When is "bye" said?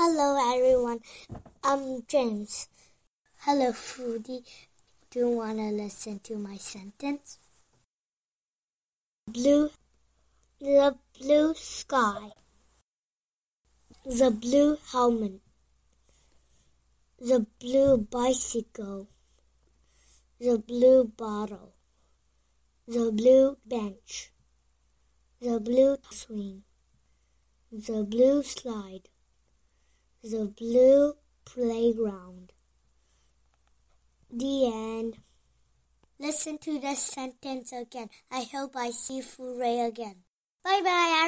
40.64-40.80, 40.82-41.27